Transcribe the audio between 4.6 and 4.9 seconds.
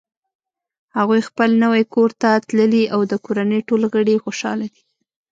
دي